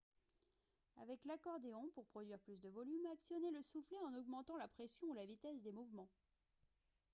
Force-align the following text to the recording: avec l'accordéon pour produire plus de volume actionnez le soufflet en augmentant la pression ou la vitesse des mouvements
avec 1.03 1.19
l'accordéon 1.25 1.87
pour 1.93 2.07
produire 2.07 2.39
plus 2.39 2.59
de 2.59 2.69
volume 2.69 3.05
actionnez 3.13 3.51
le 3.51 3.61
soufflet 3.61 3.99
en 3.99 4.15
augmentant 4.17 4.57
la 4.57 4.67
pression 4.67 5.05
ou 5.05 5.13
la 5.13 5.27
vitesse 5.27 5.61
des 5.61 5.71
mouvements 5.73 6.09